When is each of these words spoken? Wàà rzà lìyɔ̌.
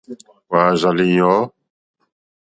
Wàà 0.49 0.71
rzà 0.75 0.91
lìyɔ̌. 0.97 1.35